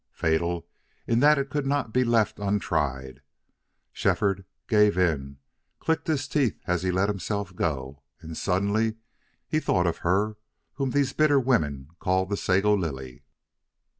Fatal 0.15 0.67
in 1.05 1.19
that 1.19 1.37
it 1.37 1.51
could 1.51 1.67
not 1.67 1.93
be 1.93 2.03
left 2.03 2.39
untried! 2.39 3.21
Shefford 3.93 4.45
gave 4.67 4.97
in 4.97 5.07
and 5.11 5.37
clicked 5.77 6.07
his 6.07 6.27
teeth 6.27 6.59
as 6.65 6.81
he 6.81 6.89
let 6.89 7.07
himself 7.07 7.55
go. 7.55 8.01
And 8.19 8.35
suddenly 8.35 8.95
he 9.47 9.59
thought 9.59 9.85
of 9.85 9.97
her 9.99 10.37
whom 10.73 10.89
these 10.89 11.13
bitter 11.13 11.39
women 11.39 11.89
called 11.99 12.31
the 12.31 12.37
Sago 12.37 12.73
Lily. 12.73 13.21